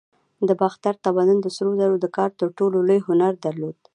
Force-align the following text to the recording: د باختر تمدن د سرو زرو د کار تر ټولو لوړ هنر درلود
د 0.47 0.49
باختر 0.61 0.93
تمدن 1.05 1.37
د 1.41 1.47
سرو 1.55 1.71
زرو 1.79 1.95
د 2.01 2.05
کار 2.17 2.29
تر 2.39 2.47
ټولو 2.57 2.77
لوړ 2.87 2.99
هنر 3.07 3.33
درلود 3.45 3.77